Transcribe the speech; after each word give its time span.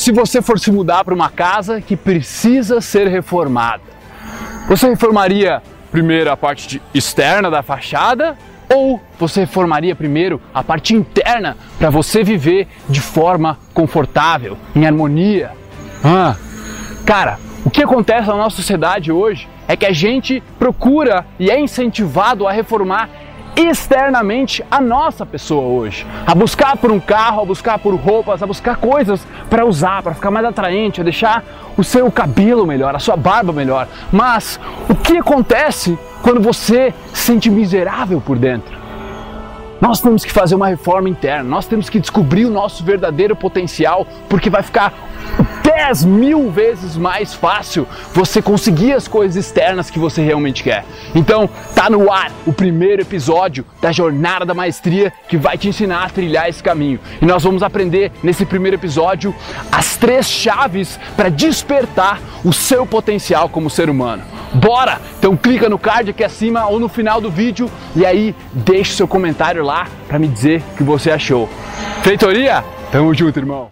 se 0.00 0.12
você 0.12 0.40
for 0.40 0.58
se 0.58 0.72
mudar 0.72 1.04
para 1.04 1.12
uma 1.12 1.28
casa 1.28 1.78
que 1.78 1.94
precisa 1.94 2.80
ser 2.80 3.06
reformada? 3.06 3.82
Você 4.66 4.88
reformaria 4.88 5.62
primeiro 5.92 6.30
a 6.30 6.36
parte 6.38 6.80
externa 6.94 7.50
da 7.50 7.62
fachada 7.62 8.34
ou 8.74 8.98
você 9.18 9.40
reformaria 9.40 9.94
primeiro 9.94 10.40
a 10.54 10.64
parte 10.64 10.94
interna 10.94 11.54
para 11.78 11.90
você 11.90 12.24
viver 12.24 12.66
de 12.88 12.98
forma 12.98 13.58
confortável, 13.74 14.56
em 14.74 14.86
harmonia? 14.86 15.50
Ah, 16.02 16.34
cara, 17.04 17.38
o 17.62 17.68
que 17.68 17.82
acontece 17.82 18.26
na 18.26 18.36
nossa 18.36 18.56
sociedade 18.56 19.12
hoje 19.12 19.50
é 19.68 19.76
que 19.76 19.84
a 19.84 19.92
gente 19.92 20.42
procura 20.58 21.26
e 21.38 21.50
é 21.50 21.60
incentivado 21.60 22.48
a 22.48 22.52
reformar 22.52 23.10
externamente 23.68 24.64
a 24.70 24.80
nossa 24.80 25.24
pessoa 25.26 25.62
hoje, 25.62 26.06
a 26.26 26.34
buscar 26.34 26.76
por 26.76 26.90
um 26.90 27.00
carro, 27.00 27.42
a 27.42 27.44
buscar 27.44 27.78
por 27.78 27.94
roupas, 27.94 28.42
a 28.42 28.46
buscar 28.46 28.76
coisas 28.76 29.26
para 29.48 29.64
usar, 29.64 30.02
para 30.02 30.14
ficar 30.14 30.30
mais 30.30 30.46
atraente, 30.46 31.00
a 31.00 31.04
deixar 31.04 31.44
o 31.76 31.84
seu 31.84 32.10
cabelo 32.10 32.66
melhor, 32.66 32.94
a 32.94 32.98
sua 32.98 33.16
barba 33.16 33.52
melhor. 33.52 33.88
Mas 34.12 34.58
o 34.88 34.94
que 34.94 35.18
acontece 35.18 35.98
quando 36.22 36.40
você 36.40 36.94
se 37.12 37.22
sente 37.22 37.50
miserável 37.50 38.20
por 38.20 38.38
dentro? 38.38 38.78
Nós 39.80 40.00
temos 40.00 40.24
que 40.24 40.32
fazer 40.32 40.54
uma 40.54 40.68
reforma 40.68 41.08
interna, 41.08 41.44
nós 41.44 41.66
temos 41.66 41.88
que 41.88 41.98
descobrir 41.98 42.44
o 42.44 42.50
nosso 42.50 42.84
verdadeiro 42.84 43.34
potencial, 43.34 44.06
porque 44.28 44.50
vai 44.50 44.62
ficar 44.62 44.92
10 45.80 46.04
mil 46.04 46.50
vezes 46.50 46.94
mais 46.94 47.32
fácil 47.32 47.88
você 48.12 48.42
conseguir 48.42 48.92
as 48.92 49.08
coisas 49.08 49.34
externas 49.34 49.88
que 49.88 49.98
você 49.98 50.20
realmente 50.20 50.62
quer. 50.62 50.84
Então, 51.14 51.48
tá 51.74 51.88
no 51.88 52.12
ar 52.12 52.30
o 52.46 52.52
primeiro 52.52 53.00
episódio 53.00 53.64
da 53.80 53.90
Jornada 53.90 54.44
da 54.44 54.52
Maestria 54.52 55.10
que 55.26 55.38
vai 55.38 55.56
te 55.56 55.68
ensinar 55.68 56.04
a 56.04 56.10
trilhar 56.10 56.50
esse 56.50 56.62
caminho. 56.62 57.00
E 57.22 57.24
nós 57.24 57.42
vamos 57.42 57.62
aprender 57.62 58.12
nesse 58.22 58.44
primeiro 58.44 58.76
episódio 58.76 59.34
as 59.72 59.96
três 59.96 60.28
chaves 60.28 61.00
para 61.16 61.30
despertar 61.30 62.20
o 62.44 62.52
seu 62.52 62.84
potencial 62.84 63.48
como 63.48 63.70
ser 63.70 63.88
humano. 63.88 64.22
Bora? 64.52 65.00
Então 65.18 65.34
clica 65.34 65.66
no 65.66 65.78
card 65.78 66.10
aqui 66.10 66.22
acima 66.22 66.66
ou 66.66 66.78
no 66.78 66.90
final 66.90 67.22
do 67.22 67.30
vídeo 67.30 67.70
e 67.96 68.04
aí 68.04 68.34
deixe 68.52 68.92
seu 68.92 69.08
comentário 69.08 69.64
lá 69.64 69.86
para 70.06 70.18
me 70.18 70.28
dizer 70.28 70.62
o 70.72 70.76
que 70.76 70.82
você 70.82 71.10
achou. 71.10 71.48
Feitoria? 72.02 72.62
Tamo 72.92 73.14
junto, 73.14 73.38
irmão! 73.38 73.68